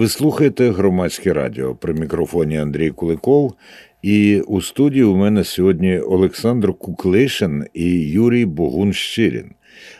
[0.00, 3.54] Ви слухаєте громадське радіо при мікрофоні Андрій Куликов.
[4.02, 9.50] І у студії у мене сьогодні Олександр Куклишин і Юрій Богун Щирін.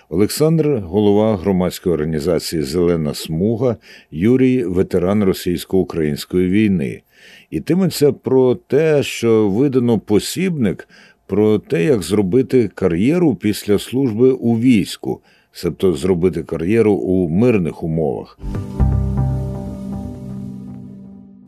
[0.08, 3.76] Олександр, голова громадської організації Зелена Смуга,
[4.10, 7.02] Юрій, ветеран російсько-української війни.
[7.50, 10.88] Ітиметься про те, що видано посібник
[11.26, 15.20] про те, як зробити кар'єру після служби у війську,
[15.52, 18.38] себто зробити кар'єру у мирних умовах.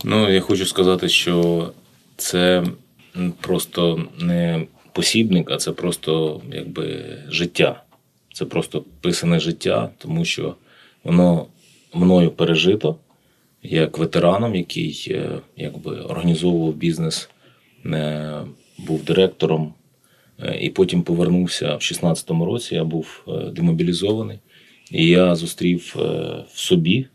[0.05, 1.71] Ну, я хочу сказати, що
[2.17, 2.65] це
[3.41, 7.83] просто не посібник, а це просто якби життя.
[8.33, 10.55] Це просто писане життя, тому що
[11.05, 11.47] воно
[11.95, 12.97] мною пережито
[13.63, 17.31] як ветераном, який е, якби організовував бізнес,
[17.87, 18.41] е,
[18.79, 19.75] був директором,
[20.39, 22.75] е, і потім повернувся в 16-му році.
[22.75, 24.39] Я був демобілізований,
[24.91, 25.95] і я зустрів
[26.55, 27.07] в собі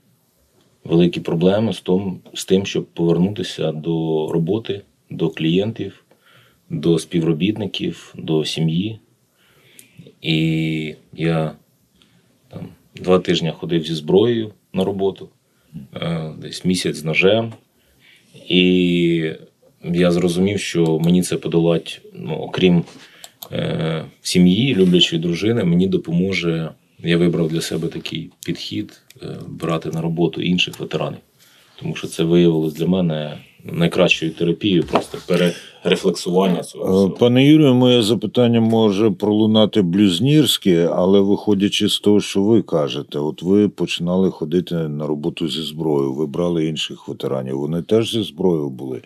[0.88, 6.03] великі проблеми з тим, з тим, щоб повернутися до роботи, до клієнтів,
[6.70, 9.00] до співробітників, до сім'ї.
[10.22, 11.52] І я
[12.50, 15.30] там два тижні ходив зі зброєю на роботу,
[15.95, 17.54] е, десь місяць з ножем.
[18.48, 19.33] І
[19.83, 22.83] я зрозумів, що мені це подолати, ну, окрім
[23.52, 26.72] е, сім'ї, люблячої дружини, мені допоможе.
[27.03, 31.20] Я вибрав для себе такий підхід е, брати на роботу інших ветеранів,
[31.80, 37.08] тому що це виявилось для мене найкращою терапією, просто перерефлексування цього.
[37.08, 43.20] Е, пане Юрію, моє запитання може пролунати блюзнірське, але виходячи з того, що ви кажете,
[43.20, 47.59] от ви починали ходити на роботу зі зброєю, ви брали інших ветеранів.
[47.59, 49.02] Вони теж зі зброєю були.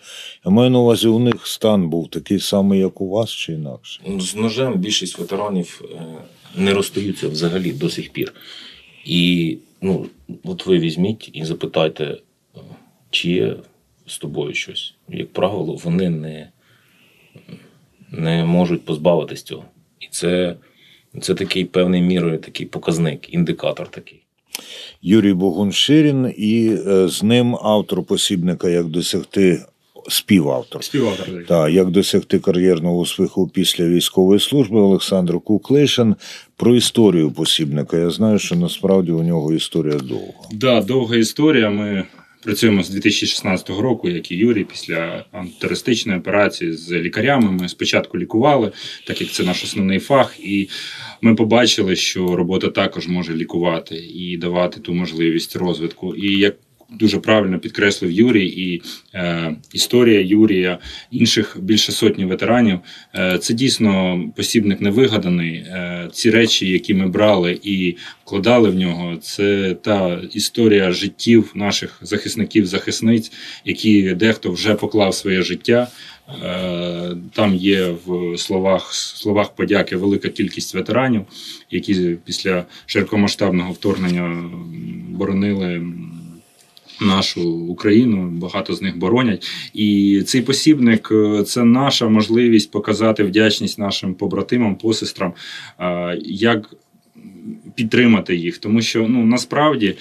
[0.45, 4.01] Я маю на увазі, у них стан був такий самий, як у вас, чи інакше?
[4.19, 6.03] З ножем більшість ветеранів е,
[6.55, 8.33] не розстаються взагалі до сих пір.
[9.05, 10.07] І ну,
[10.43, 12.59] от ви візьміть і запитайте, е,
[13.09, 13.55] чи є
[14.07, 14.93] з тобою щось.
[15.09, 16.49] Як правило, вони не
[18.11, 19.65] не можуть позбавитись цього.
[19.99, 20.55] І це
[21.21, 24.21] це такий певною мірою такий показник, індикатор такий.
[25.01, 29.65] Юрій Богунширін і е, з ним автор посібника Як досягти
[30.11, 30.83] співавтор.
[30.83, 31.45] Співавтор.
[31.47, 36.15] Так, як досягти кар'єрного успіху після військової служби Олександр Куклишин.
[36.57, 37.97] Про історію посібника.
[37.97, 40.25] Я знаю, що насправді у нього історія довга.
[40.49, 41.69] Так, да, довга історія.
[41.69, 42.05] Ми
[42.43, 47.51] Працюємо з 2016 року, як і Юрій, після антитерористичної операції з лікарями.
[47.51, 48.71] Ми спочатку лікували,
[49.07, 50.69] так як це наш основний фах, і
[51.21, 56.15] ми побачили, що робота також може лікувати і давати ту можливість розвитку.
[56.15, 56.55] І як
[56.91, 58.81] дуже правильно підкреслив Юрій, і
[59.13, 60.79] е, історія Юрія,
[61.11, 62.79] інших більше сотні ветеранів.
[63.15, 65.53] Е, Це дійсно посібник невигаданий.
[65.53, 71.99] Е, Ці речі, які ми брали і вкладали в нього, це та історія життів наших
[72.01, 73.31] захисників-захисниць,
[73.65, 75.87] які дехто вже поклав своє життя.
[76.43, 81.25] Е, там є в словах словах подяки велика кількість ветеранів,
[81.71, 84.49] які після широкомасштабного вторгнення
[85.09, 85.81] боронили
[87.01, 88.29] нашу Україну.
[88.29, 89.47] Багато з них боронять.
[89.73, 95.33] І цей посібник е, це наша можливість показати вдячність нашим побратимам, посестрам,
[95.79, 96.73] е, як
[97.75, 99.95] підтримати їх, тому що ну насправді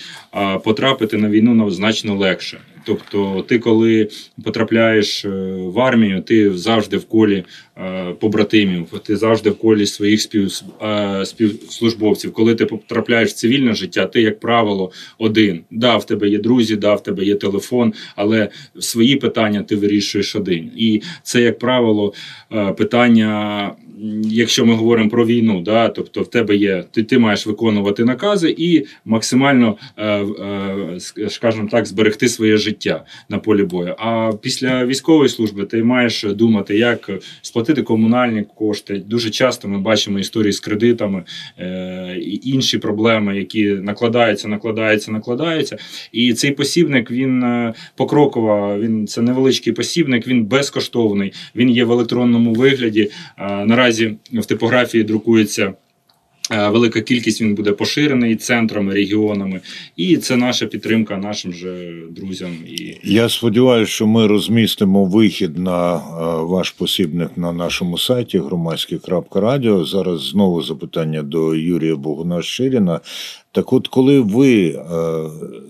[0.65, 2.61] потрапити на війну значно легше.
[2.91, 4.09] Тобто, ти, коли
[4.45, 7.45] потрапляєш е, в армію, ти завжди в колі
[7.79, 12.33] е, побратимів, ти завжди в колі своїх спів, е, співслужбовців.
[12.33, 15.61] Коли ти потрапляєш в цивільне життя, ти, як правило, один.
[15.71, 20.37] Да, в тебе є друзі, да, в тебе є телефон, але свої питання ти вирішуєш
[20.37, 20.71] один.
[20.77, 22.13] І це, як правило,
[22.77, 23.71] питання.
[24.25, 28.55] Якщо ми говоримо про війну, да, тобто в тебе є, ти ти маєш виконувати накази
[28.59, 29.77] і максимально,
[31.29, 33.95] скажімо так, зберегти своє життя життя на полі бою.
[33.99, 37.11] А після військової служби ти маєш думати, як
[37.43, 39.03] сплатити комунальні кошти.
[39.07, 41.25] Дуже часто ми бачимо історії з кредитами
[41.59, 45.77] е, і інші проблеми, які накладаються, накладаються, накладаються.
[46.13, 51.33] І цей посібник він е, покроково, він це невеличкий посібник, він безкоштовний.
[51.57, 53.11] Він є в електронному вигляді.
[53.39, 55.73] Наразі в типографії друкується.
[56.53, 59.61] Е, велика кількість він буде поширений центрами, регіонами,
[59.97, 62.51] і це наша підтримка нашим же друзям.
[62.67, 66.01] І я сподіваюся, що ми розмістимо вихід на е,
[66.43, 69.85] ваш посібник на нашому сайті громадське.радіо.
[69.85, 73.01] Зараз знову запитання до Юрія Богуна Ширіна.
[73.53, 74.83] Так, от, коли ви е,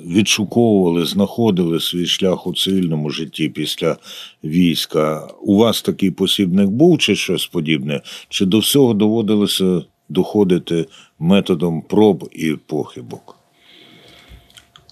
[0.06, 3.96] відшуковували, знаходили свій шлях у цивільному житті після
[4.44, 8.00] війська, у вас такий посібник був чи щось подібне?
[8.28, 9.82] Чи до всього доводилося?
[10.10, 10.86] Доходити
[11.18, 13.36] методом проб і похибок?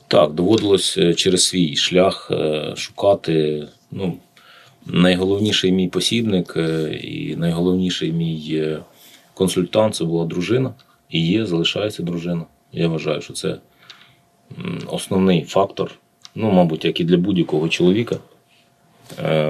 [0.09, 3.69] Так, доводилось е, через свій шлях е, шукати.
[3.91, 4.17] Ну,
[4.87, 8.79] найголовніший мій посібник е, і найголовніший мій
[9.35, 10.75] консультант це була дружина.
[11.11, 12.44] І є, залишається дружина.
[12.73, 13.59] Я вважаю, що це
[14.87, 15.91] основний фактор,
[16.35, 18.17] ну, мабуть, як і для будь-якого чоловіка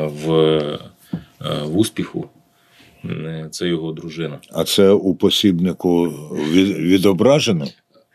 [0.05, 0.59] в,
[1.65, 2.29] в успіху.
[3.05, 4.39] Е, Це його дружина.
[4.53, 6.05] А це у посібнику
[6.53, 7.67] від- відображено?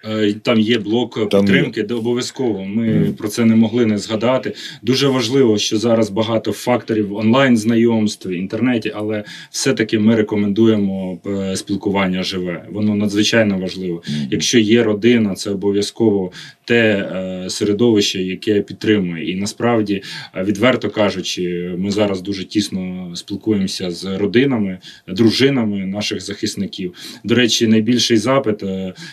[0.10, 2.66] Е, Там є блок Там підтримки, де обов'язково.
[2.66, 3.14] Ми Мгм.
[3.14, 4.54] про це не могли не згадати.
[4.82, 11.56] Дуже важливо, що зараз багато факторів онлайн знайомств, в інтернеті, але все-таки ми рекомендуємо е,
[11.56, 12.66] спілкування живе.
[12.72, 14.04] Воно надзвичайно важливо.
[14.32, 16.32] Якщо є родина, це обов'язково
[16.66, 19.32] те е, середовище, яке підтримує.
[19.32, 20.04] І насправді,
[20.44, 24.78] відверто кажучи, ми зараз дуже тісно спілкуємося з родинами,
[25.08, 26.94] дружинами наших захисників.
[27.24, 28.64] До речі, найбільший запит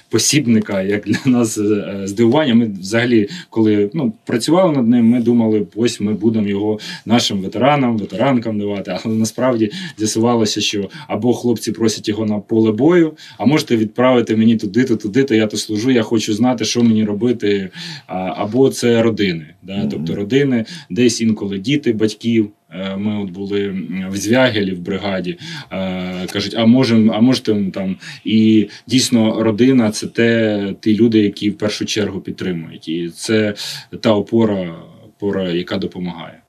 [0.09, 2.55] посібника, як для нас е, здивування.
[2.55, 7.99] Ми взагалі, коли ну, працювали над ним, ми думали, ось ми будемо його нашим ветеранам,
[7.99, 8.99] ветеранкам давати.
[9.05, 14.57] Але насправді з'ясувалося, що або хлопці просять його на поле бою, а можете відправити мені
[14.57, 17.71] туди-то, туди-то, я то служу, я хочу знати, що мені робити.
[18.07, 19.47] Або це родини.
[19.63, 19.87] Да?
[19.91, 22.51] Тобто родини, десь інколи діти батьків.
[22.73, 23.69] Е, Ми от були
[24.11, 25.39] в Звягелі в бригаді.
[25.73, 27.97] Е, Кажуть, а можемо, а можете там.
[28.25, 32.89] І дійсно, родина це те, ті люди, які в першу чергу підтримують.
[32.89, 33.55] І це
[34.01, 34.75] та опора,
[35.05, 36.41] опора яка допомагає.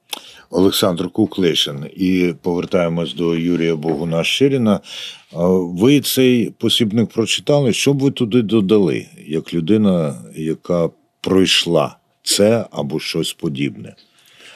[0.50, 1.85] Олександр Куклишин.
[1.95, 4.79] І повертаємось до Юрія Богуна Щиріна.
[5.33, 7.73] А Ви цей посібник прочитали.
[7.73, 10.89] Що б ви туди додали, як людина, яка
[11.21, 13.95] пройшла це або щось подібне?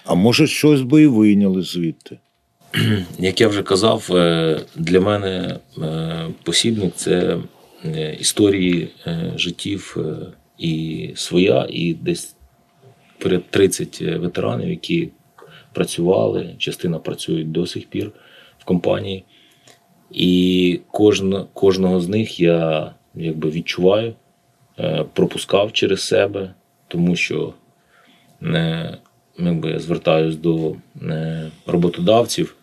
[0.05, 2.17] А може, щось би і вийняли звідти?
[3.19, 7.37] Як я вже казав, е, для мене е, посібник це
[7.85, 8.89] е, історії
[9.35, 9.97] життів
[10.57, 12.35] і своя, і десь
[13.17, 15.09] перед 30 ветеранів, які
[15.73, 18.11] працювали, частина працюють до сих пір
[18.59, 19.23] в компанії.
[20.11, 24.13] І кожна, кожного з них я якби відчуваю,
[25.13, 26.53] пропускав через себе,
[26.87, 27.53] тому що
[29.39, 32.55] якби, звертаюсь до е, роботодавців,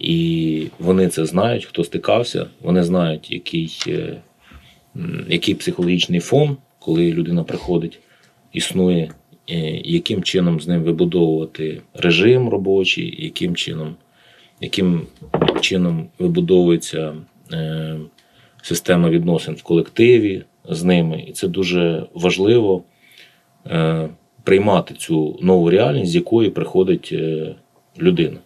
[0.00, 4.16] і вони це знають, хто стикався, вони знають, який, е,
[5.28, 7.98] який психологічний фон, коли людина приходить,
[8.52, 9.10] існує,
[9.50, 13.96] е, яким чином з ним вибудовувати режим робочий, яким чином,
[14.60, 15.06] яким
[15.60, 17.14] чином вибудовується
[18.62, 21.24] система відносин в колективі з ними.
[21.28, 22.82] І це дуже важливо
[24.44, 27.54] приймати цю нову реальність, з якої приходить е,
[27.98, 28.38] людина.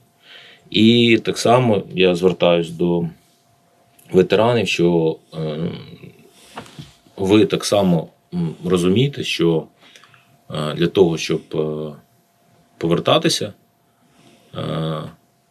[0.70, 3.08] І так само я звертаюсь до
[4.12, 5.58] ветеранів, що е,
[7.16, 8.08] ви так само
[8.64, 9.66] розумієте, що
[10.50, 11.40] е, для того, щоб
[12.78, 13.52] повертатися,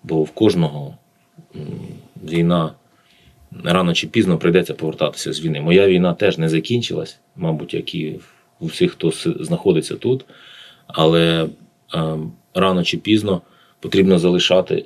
[0.04, 0.96] бо в кожного
[2.24, 2.72] війна
[3.64, 5.62] рано чи пізно прийдеться повертатися з війни.
[5.62, 8.20] Моя війна теж не закінчилась, мабуть, як і
[8.60, 10.26] у всіх, хто знаходиться тут.
[10.88, 11.50] Але
[11.94, 12.18] е,
[12.54, 13.42] рано чи пізно
[13.80, 14.86] потрібно залишати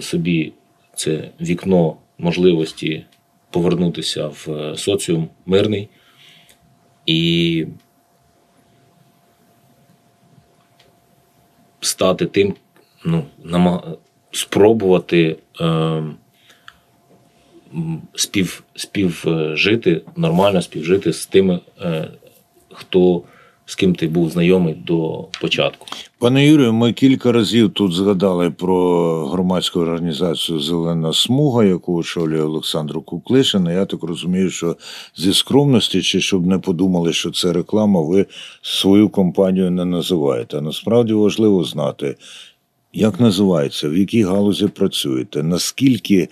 [0.00, 0.52] собі
[0.94, 3.04] це вікно можливості
[3.50, 5.88] повернутися в е, соціум мирний
[7.06, 7.66] і
[11.80, 12.54] стати тим,
[13.04, 13.96] ну, нама...
[14.30, 16.02] спробувати е,
[18.14, 22.08] спів, співжити, нормально співжити з тими, е,
[22.80, 23.22] хто
[23.70, 25.86] з ким ти був знайомий до початку.
[26.18, 33.00] Пане Юрію, ми кілька разів тут згадали про громадську організацію Зелена смуга, яку очолює Олександр
[33.04, 33.66] Куклишин.
[33.66, 34.76] Я так розумію, що
[35.16, 38.26] зі скромності, чи щоб не подумали, що це реклама, ви
[38.62, 40.60] свою компанію не називаєте.
[40.60, 42.16] Насправді важливо знати,
[42.92, 46.28] як називається, в якій галузі працюєте, наскільки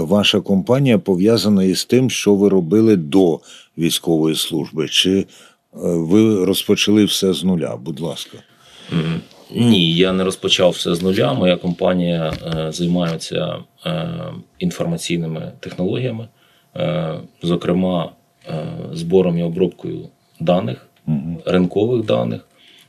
[0.00, 3.40] ваша компанія пов'язана із тим, що ви робили до
[3.78, 5.26] військової служби, чи
[5.72, 7.76] ви розпочали все з нуля?
[7.76, 8.38] Будь ласка.
[9.54, 11.32] Ні, я не розпочав все з нуля.
[11.32, 14.08] Моя компанія е, займається е,
[14.58, 16.28] інформаційними технологіями,
[16.76, 18.12] е, зокрема,
[18.48, 20.08] е, збором і обробкою
[20.40, 21.38] даних, Мгм.
[21.46, 22.46] ринкових даних.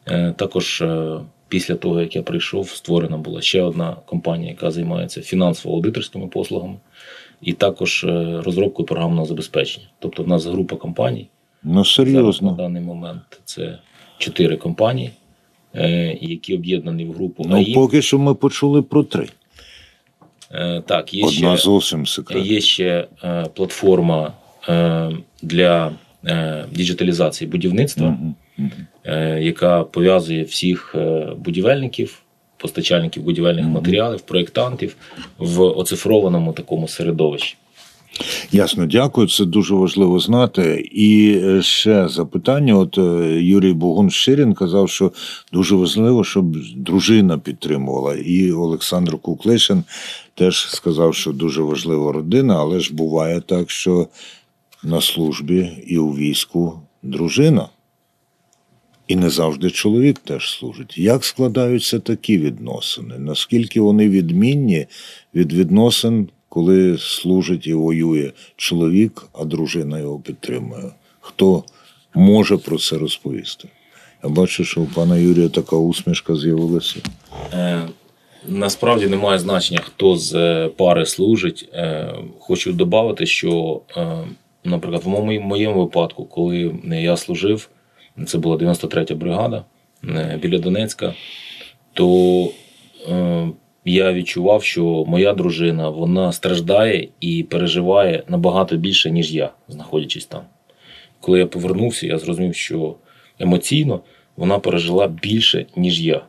[0.08, 5.22] Е, також е, після того, як я прийшов, створена була ще одна компанія, яка займається
[5.22, 6.76] фінансово-аудиторськими послугами,
[7.42, 9.86] і також е, розробкою програмного забезпечення.
[10.00, 11.28] Тобто, в нас група компаній.
[11.64, 13.80] Ну, Зараз на даний момент це
[14.18, 15.12] чотири компанії,
[15.76, 17.74] е, які об'єднані в групу Ну, АІМ.
[17.74, 19.28] поки що ми почули про три.
[20.52, 22.46] Е, Так, є Одна ще, зовсім секретна.
[22.46, 24.34] є ще е, платформа
[24.70, 25.92] е, для
[26.26, 28.18] е, діджиталізації будівництва.
[29.06, 30.96] Е, яка пов'язує всіх
[31.38, 32.22] будівельників,
[32.58, 34.96] постачальників будівельних матеріалів, проєктантів
[35.38, 37.58] в оцифрованому такому середовищі.
[38.52, 39.28] Ясно, дякую.
[39.28, 40.90] Це дуже важливо знати.
[40.92, 43.02] І е, ще запитання: от е,
[43.42, 45.12] Юрій Богун Щирін казав, що
[45.54, 48.16] дуже важливо, щоб дружина підтримувала.
[48.16, 49.84] І Олександр Куклишин
[50.36, 54.08] теж сказав, що дуже важлива родина, але ж буває так, що
[54.84, 57.68] на службі і у війську дружина.
[59.08, 60.98] І не завжди чоловік теж служить.
[60.98, 63.20] Як складаються такі відносини?
[63.20, 64.86] Наскільки вони відмінні
[65.36, 70.84] від відносин, коли служить і воює чоловік, а дружина його підтримує?
[71.20, 71.64] Хто
[72.14, 73.68] може про це розповісти?
[74.24, 77.00] Я бачу, що у пана Юрія така усмішка з'явилася.
[77.54, 77.82] Е,
[78.48, 81.70] Насправді немає значення, хто з е, пари служить.
[81.74, 84.18] Е, Хочу додати, що, е,
[84.64, 87.70] наприклад, в моєму, випадку, коли я служив,
[88.28, 89.66] це була 93-я бригада
[90.04, 91.14] е, біля Донецька,
[91.94, 92.50] то
[93.10, 93.50] е,
[93.86, 100.42] я відчував, що моя дружина вона страждає і переживає набагато більше, ніж я, знаходячись там.
[101.20, 102.96] Коли я повернувся, я зрозумів, що
[103.40, 104.02] емоційно
[104.38, 106.26] вона пережила більше, ніж я.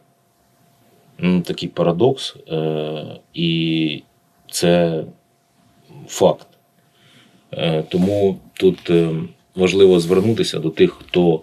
[1.19, 3.05] Ну, такий парадокс, е,
[3.35, 4.03] і
[4.51, 5.05] це
[6.09, 6.47] факт.
[7.53, 9.11] Е, тому тут е,
[9.55, 11.43] важливо звернутися до тих, хто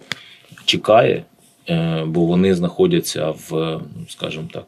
[0.64, 1.24] чекає,
[1.68, 3.50] е, бо вони знаходяться в,
[3.96, 4.66] ну, скажімо так,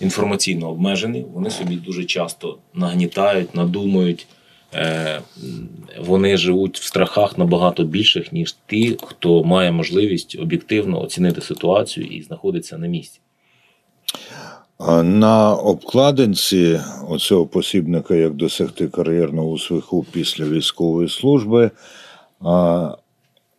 [0.00, 1.26] інформаційно обмежені.
[1.34, 4.26] Вони собі дуже часто нагнітають, надумують.
[4.74, 5.20] Е,
[5.98, 12.22] Вони живуть в страхах набагато більших, ніж ті, хто має можливість об'єктивно оцінити ситуацію і
[12.22, 13.20] знаходиться на місці.
[15.02, 21.70] На обкладинці оцього посібника, як досягти кар'єрного успіху після військової служби,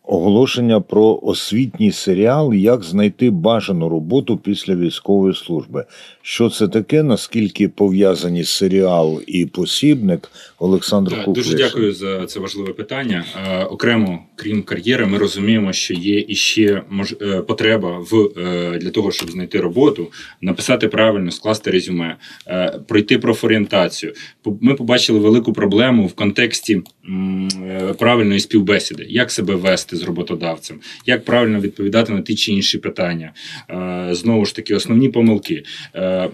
[0.04, 5.84] оголошення про освітній серіал Як знайти бажану роботу після військової служби.
[6.22, 7.02] Що це таке?
[7.02, 13.24] Наскільки пов'язані серіал і посібник Олександр Так, дуже дякую за це важливе питання.
[13.48, 16.82] Е, окремо, крім кар'єри, ми розуміємо, що є іще
[17.22, 22.16] е, потреба в е, для того, щоб знайти роботу, написати правильно, скласти резюме,
[22.46, 24.12] е, пройти профорієнтацію.
[24.60, 26.82] Ми побачили велику проблему в контексті е,
[27.98, 33.32] правильної співбесіди, як себе вести з роботодавцем, як правильно відповідати на ті чи інші питання.
[33.70, 35.62] Е, Знову ж таки, основні помилки.
[35.94, 36.28] Е,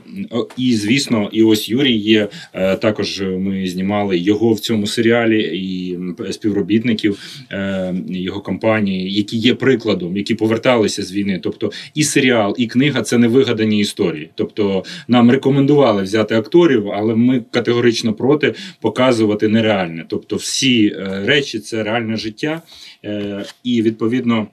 [0.56, 2.28] І звісно, і ось Юрій є.
[2.54, 5.98] е, Також ми знімали його в цьому серіалі і
[6.32, 7.18] співробітників
[7.52, 11.40] е, його компанії, які є прикладом, які поверталися з війни.
[11.42, 14.30] Тобто і серіал, і книга це не вигадані історії.
[14.34, 20.04] Тобто нам рекомендували взяти акторів, але ми категорично проти показувати нереальне.
[20.08, 22.62] Тобто, всі е, речі це реальне життя,
[23.04, 24.46] Е, і відповідно.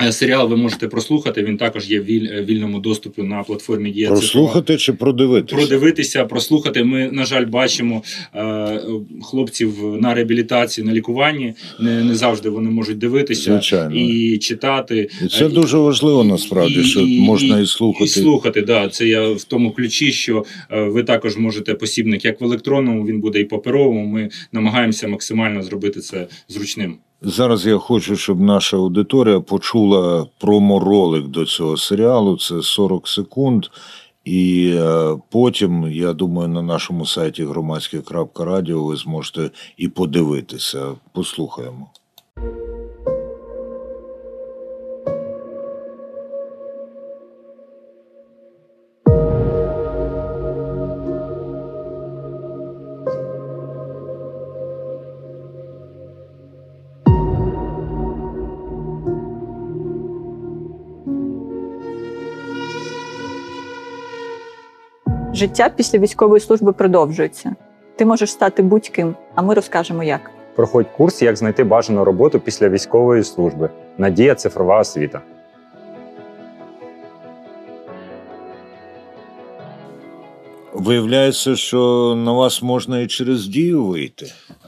[0.00, 1.42] Е, Серіал ви можете прослухати.
[1.42, 5.56] Він також є в е, вільному доступі на платформі є Прослухати чи продивитися?
[5.56, 6.84] продивитися, прослухати.
[6.84, 8.02] Ми, на жаль, бачимо
[8.34, 8.80] е,
[9.22, 11.54] хлопців на реабілітації, на лікуванні.
[11.80, 13.94] Не, не завжди вони можуть дивитися Звичайно.
[13.96, 15.08] і читати.
[15.24, 18.10] І це дуже важливо насправді, і- що і- можна і І слухати.
[18.10, 22.44] слухати, да, це я в тому ключі, що е, ви також можете посібник як в
[22.44, 24.06] електронному, він буде і паперовому.
[24.06, 26.96] Ми намагаємося максимально зробити це зручним.
[27.24, 32.38] Зараз я хочу, щоб наша аудиторія почула промо-ролик до цього серіалу.
[32.38, 33.66] Це 40 секунд.
[34.24, 40.86] І е, потім, я думаю, на нашому сайті громадське.радіо ви зможете і подивитися.
[41.12, 41.90] Послухаємо.
[65.42, 67.54] Життя після військової служби продовжується.
[67.96, 70.30] Ти можеш стати будь-ким, а ми розкажемо як.
[70.56, 73.70] Проходь курс, як знайти бажану роботу після військової служби.
[73.98, 75.20] Надія цифрова освіта.
[80.72, 84.26] Виявляється, що на вас можна і через дію вийти.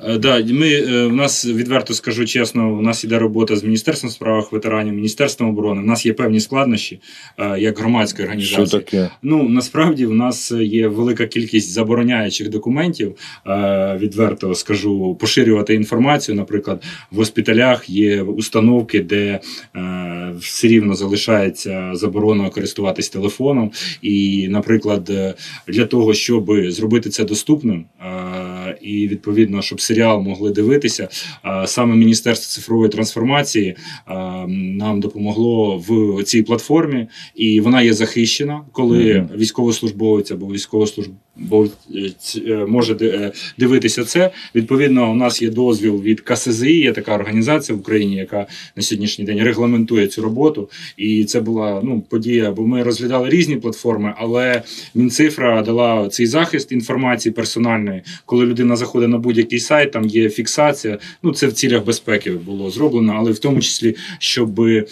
[0.09, 4.11] Е, Да, ми е, в нас відверто скажу чесно, у нас іде робота з міністерством
[4.11, 5.83] справах ветеранів, міністерством оборони.
[5.83, 7.01] У нас є певні складнощі
[7.39, 8.67] е, як громадської організації.
[8.67, 9.11] Що таке?
[9.23, 13.15] Ну насправді в нас є велика кількість забороняючих документів.
[13.99, 16.35] Відверто скажу, поширювати інформацію.
[16.35, 19.41] Наприклад, в госпіталях є установки, де
[20.39, 23.73] все рівно залишається заборона користуватись телефоном.
[24.03, 25.11] І, наприклад,
[25.69, 27.85] для того, щоб зробити це доступним.
[28.81, 31.09] і відповідно, щоб серіал могли дивитися.
[31.67, 33.77] Саме Міністерство цифрової трансформації
[34.49, 41.24] нам допомогло в цій платформі, і вона є захищена, коли військовослужбовець або військовослужбовець
[42.69, 44.31] може ди- е, дивитися це.
[44.55, 49.25] Відповідно, у нас є дозвіл від КСЗІ, є така організація в Україні, яка на сьогоднішній
[49.25, 50.71] день регламентує цю роботу.
[50.97, 54.63] І це була ну подія, бо ми розглядали різні платформи, але
[54.95, 58.03] Мінцифра дала цей захист інформації персональної.
[58.27, 60.99] Коли людина заходить на будь-який сайт, там є фіксація.
[61.23, 64.85] Ну це в цілях безпеки було зроблено, але в тому числі, щоб е,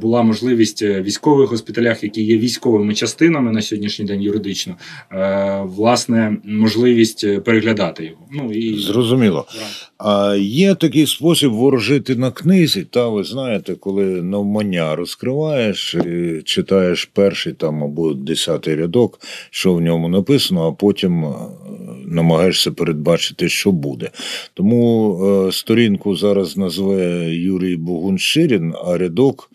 [0.00, 4.76] була можливість е, військових госпіталях, які є військовими частинами на сьогоднішній день юридично,
[5.12, 8.26] е, власне, можливість е, переглядати його.
[8.32, 9.46] Ну і Зрозуміло.
[9.98, 12.86] А є такий спосіб ворожити на книзі.
[12.90, 15.96] Та ви знаєте, коли навмання розкриваєш,
[16.44, 21.34] читаєш перший там або десятий рядок, що в ньому написано, а потім е,
[22.06, 24.10] намагаєшся передбачити, що буде.
[24.54, 25.18] Тому
[25.48, 29.50] е, сторінку зараз назве Юрій Богунширін, а рядок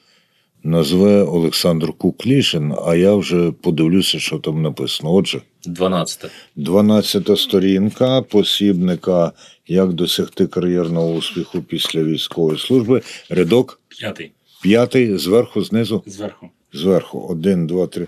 [0.63, 2.73] назве Олександр Куклішин.
[2.85, 5.13] А я вже подивлюся, що там написано.
[5.13, 5.41] Отже.
[5.65, 6.31] 12.
[6.55, 9.31] 12 сторінка посібника
[9.67, 13.01] Як досягти кар'єрного успіху після військової служби.
[13.29, 16.49] Рядок п'ятий п'ятий, зверху, знизу, зверху.
[16.73, 17.19] зверху.
[17.29, 18.07] Один, два, три.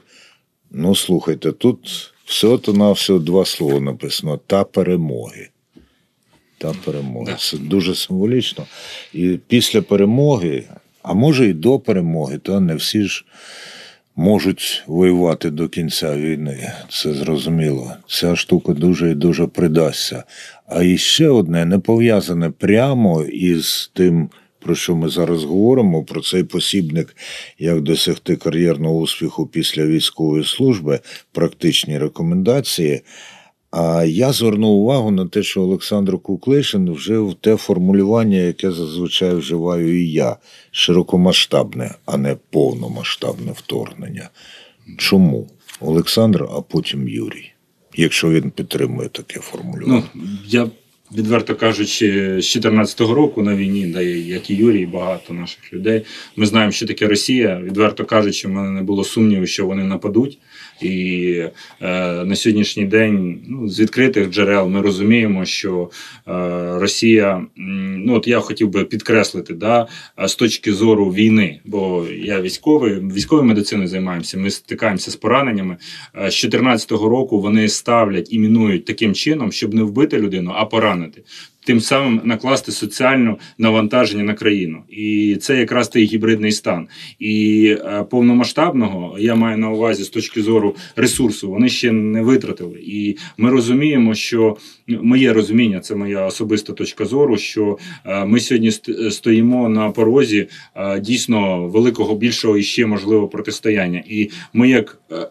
[0.72, 5.50] Ну, слухайте, тут всього то на всього два слова написано та перемоги.
[6.58, 7.36] Та перемоги.
[7.40, 8.66] Це дуже символічно.
[9.14, 10.68] І після перемоги,
[11.04, 13.26] а може і до перемоги, то не всі ж
[14.16, 16.72] можуть воювати до кінця війни.
[16.90, 17.94] Це зрозуміло.
[18.08, 20.24] Ця штука дуже і дуже придасться.
[20.66, 26.44] А іще одне не пов'язане прямо із тим, про що ми зараз говоримо, про цей
[26.44, 27.16] посібник,
[27.60, 31.00] як досягти кар'єрного успіху після військової служби,
[31.32, 33.02] практичні рекомендації.
[33.72, 40.02] А я звернув увагу на те, що Олександр Куклишин вжив те формулювання, яке зазвичай вживаю
[40.02, 40.38] і я:
[40.72, 44.30] широкомасштабне, а не повномасштабне вторгнення.
[44.98, 45.48] Чому?
[45.80, 47.52] Олександр, а потім Юрій,
[47.96, 50.04] якщо він підтримує таке формулювання.
[50.14, 50.70] Ну я
[51.18, 52.08] відверто кажучи,
[52.42, 56.02] з 2014 року на війні, де як і Юрій, багато наших людей.
[56.36, 57.62] Ми знаємо, що таке Росія.
[57.64, 60.38] Відверто кажучи, в мене не було сумніву, що вони нападуть.
[60.82, 61.44] І
[61.82, 65.90] е, на сьогоднішній день ну, з відкритих джерел ми розуміємо, що
[66.28, 66.32] е,
[66.80, 67.46] Росія,
[68.06, 69.88] ну от я хотів би підкреслити, да,
[70.26, 74.38] з точки зору війни, бо я військовий, військовою медициною займаємося.
[74.38, 75.78] Ми стикаємося з пораненнями.
[76.16, 80.66] Е, З 2014 року вони ставлять і мінують таким чином, щоб не вбити людину, а
[80.66, 81.24] поранити.
[81.66, 86.88] Тим самим накласти соціальне навантаження на країну, і це якраз той гібридний стан.
[87.20, 91.52] І е, повномасштабного я маю на увазі з точки зору ресурсу.
[91.52, 92.80] Вони ще не витратили.
[92.84, 97.38] І ми розуміємо, що моє розуміння, це моя особиста точка зору.
[97.38, 98.72] Що е, ми сьогодні
[99.12, 104.04] стоїмо на порозі е, дійсно великого більшого і ще можливо протистояння.
[104.10, 105.30] І ми, як е, е,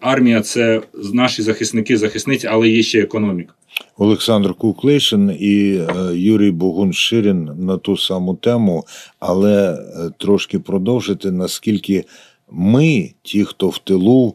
[0.00, 0.80] армія, це
[1.12, 3.54] наші захисники, захисниці, але є ще економіка.
[3.98, 8.84] Олександр Куклишин і е, Юрій Богун-Ширін на ту саму тему,
[9.18, 12.04] але е, трошки продовжити, наскільки
[12.50, 14.34] ми, ті, хто в тилу,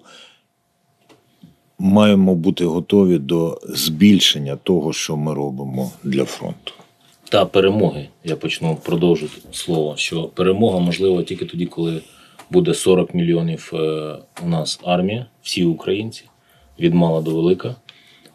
[1.80, 6.73] маємо бути готові до збільшення того, що ми робимо для фронту.
[7.30, 12.02] Та перемоги, я почну продовжити слово, що перемога можлива тільки тоді, коли
[12.49, 13.78] буде 40 мільйонів е,
[14.43, 16.23] у нас армія, всі українці,
[16.80, 17.75] від мала до велика.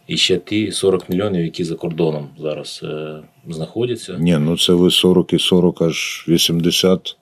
[0.07, 3.14] І ще ті 40 мільйонів, які за кордоном зараз е,
[3.49, 4.17] знаходяться.
[4.19, 7.17] Ні, ну це ви 40 і 40 аж 80.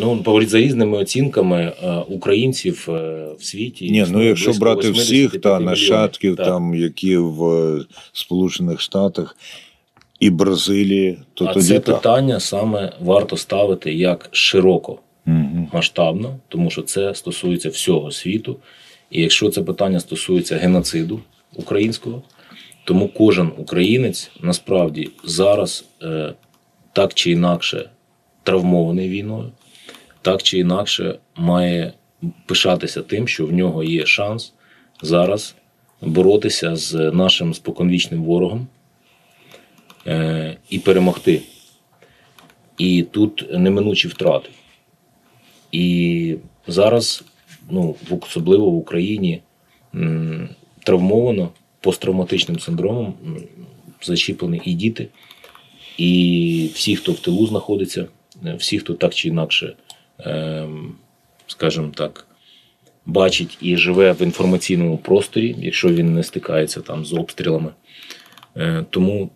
[0.00, 3.90] Ну, за різними оцінками е, українців е, в світі.
[3.90, 6.46] Ні, ну якщо брати всіх та нащадків, Так.
[6.46, 9.36] там, які в е, Сполучених Штатах
[10.20, 11.96] і Бразилії, то а тоді це так.
[11.96, 15.68] питання саме варто ставити як широко Угу.
[15.72, 18.56] масштабно, тому що це стосується всього світу.
[19.10, 21.20] І якщо це питання стосується геноциду
[21.60, 22.22] українського,
[22.84, 26.34] тому кожен українець насправді зараз е,
[26.92, 27.90] так чи інакше
[28.42, 29.52] травмований війною,
[30.22, 31.92] так чи інакше має
[32.46, 34.52] пишатися тим, що в нього є шанс
[35.02, 35.54] зараз
[36.00, 38.66] боротися з нашим споконвічним ворогом
[40.06, 41.42] е, і перемогти.
[42.78, 44.50] І тут неминучі втрати.
[45.72, 47.24] І зараз,
[47.70, 49.42] ну, особливо в Україні,
[50.84, 51.48] травмовано
[51.80, 53.14] посттравматичним синдромом
[54.02, 55.08] зачіплені і діти,
[55.98, 58.06] і всі, хто в тилу знаходиться,
[58.46, 59.74] е, всі, хто так чи інакше,
[60.18, 60.94] ем,
[61.46, 62.26] скажімо так,
[63.06, 67.70] бачить і живе в інформаційному просторі, якщо він не стикається там з обстрілами.
[68.56, 69.30] Е, Тому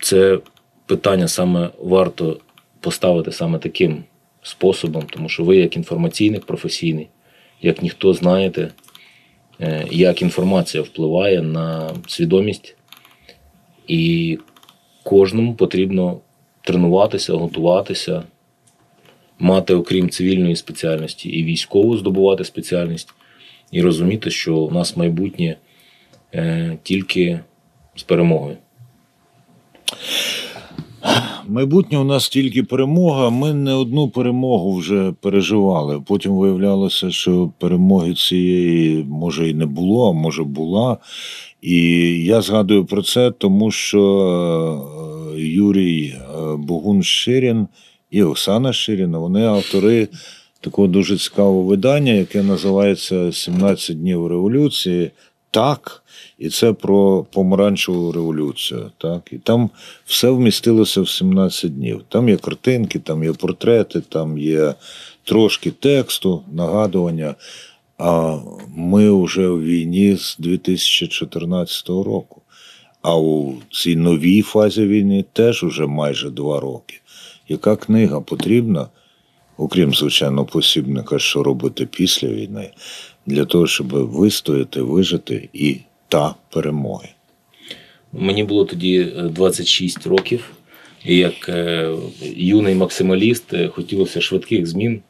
[0.00, 0.38] це
[0.86, 2.40] питання саме варто
[2.80, 4.04] поставити саме таким
[4.42, 7.08] способом, тому що ви, як інформаційник професійний,
[7.62, 8.70] як ніхто знаєте,
[9.90, 12.76] як інформація впливає на свідомість,
[13.88, 14.38] і
[15.02, 16.20] кожному потрібно
[16.60, 18.22] тренуватися, готуватися,
[19.38, 23.14] мати, окрім цивільної спеціальності, і військову здобувати спеціальність,
[23.70, 25.56] і розуміти, що у нас майбутнє
[26.34, 27.40] е, тільки
[27.96, 28.56] з перемогою.
[31.48, 33.30] Майбутнє у нас тільки перемога.
[33.30, 36.02] Ми не одну перемогу вже переживали.
[36.06, 40.96] Потім виявлялося, що перемоги цієї може і не було, а може була.
[41.62, 41.76] І
[42.24, 44.02] я згадую про це, тому що
[45.36, 47.66] е, Юрій е, Богун Ширін
[48.10, 50.08] і Оксана Ширіна, вони автори
[50.60, 55.10] такого дуже цікавого видання, яке називається «17 днів революції.
[55.50, 56.02] Так,
[56.38, 58.90] і це про помаранчеву революцію.
[58.98, 59.28] Так?
[59.32, 59.70] І там
[60.06, 62.02] все вмістилося в 17 днів.
[62.08, 64.74] Там є картинки, там є портрети, там є
[65.24, 67.34] трошки тексту, нагадування.
[67.98, 68.38] А
[68.76, 72.42] ми вже в війні з 2014 року.
[73.02, 77.00] А у цій новій фазі війни теж уже майже два роки.
[77.48, 78.88] Яка книга потрібна,
[79.56, 82.70] окрім звичайно, посібника, що робити після війни,
[83.28, 85.76] для того, щоб вистояти, вижити і
[86.08, 87.08] та перемоги?
[88.12, 90.50] Мені було тоді е, 26 років,
[91.04, 91.94] і як е,
[92.36, 95.00] юний максималіст е, хотілося швидких змін.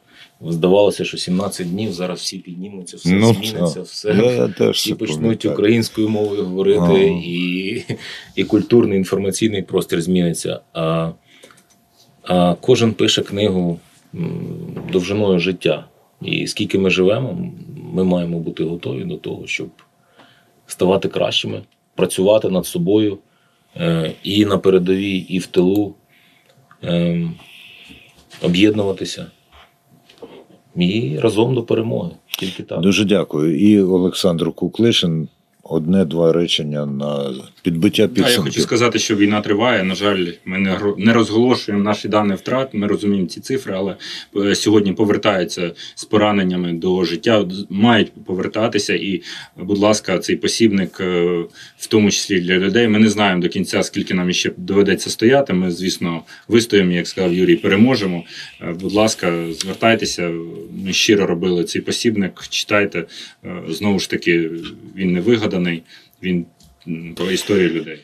[0.47, 4.93] Здавалося, що 17 днів зараз всі піднімуться, все Ну, зміниться, все Я- я теж всі
[4.95, 6.97] почнуть українською мовою говорити, Ага.
[7.23, 7.83] і,
[8.35, 10.59] і культурний інформаційний простір зміниться.
[10.73, 11.11] А,
[12.23, 13.79] а кожен пише книгу
[14.91, 15.85] довжиною життя.
[16.21, 17.51] І скільки ми живемо,
[17.93, 19.69] ми маємо бути готові до того, щоб
[20.67, 21.61] ставати кращими,
[21.95, 23.17] працювати над собою
[23.77, 25.95] е, і на передовій, і в тилу,
[26.83, 27.27] е,
[28.41, 29.25] об'єднуватися.
[30.75, 32.11] І разом до перемоги.
[32.39, 32.81] Тільки так.
[32.81, 33.59] Дуже дякую.
[33.59, 35.27] І Олександр Куклишин.
[35.63, 37.33] Одне-два речення на
[37.71, 39.83] підбиття А я хочу сказати, що війна триває.
[39.83, 42.73] На жаль, ми не розголошуємо наші дані втрат.
[42.73, 43.95] Ми розуміємо ці цифри, але
[44.37, 48.93] е, сьогодні повертаються з пораненнями до життя, мають повертатися.
[48.93, 49.21] І,
[49.57, 51.23] будь ласка, цей посібник, е,
[51.77, 52.87] в тому числі для людей.
[52.87, 55.53] Ми не знаємо до кінця, скільки нам ще доведеться стояти.
[55.53, 58.23] Ми, звісно, вистоїмо, як сказав Юрій, переможемо.
[58.61, 60.31] Е, Будь ласка, звертайтеся.
[60.85, 62.43] Ми щиро робили цей посібник.
[62.49, 63.05] Читайте.
[63.69, 64.49] Знову ж таки,
[64.95, 65.83] він не вигаданий.
[66.23, 66.45] Він
[67.15, 67.99] про історію людей.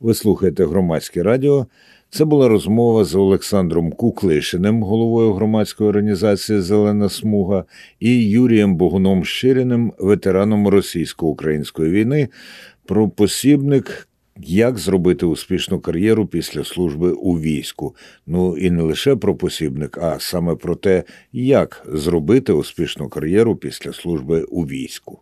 [0.00, 1.66] Ви слухаєте громадське радіо.
[2.10, 7.64] Це була розмова з Олександром Куклишиним, головою громадської організації Зелена Смуга,
[8.00, 12.28] і Юрієм Богуном Щиріним, ветераном російсько-української війни,
[12.86, 14.07] про посібник,
[14.42, 17.96] як зробити успішну кар'єру після служби у війську.
[18.26, 23.92] Ну і не лише про посібник, а саме про те, як зробити успішну кар'єру після
[23.92, 25.18] служби у війську.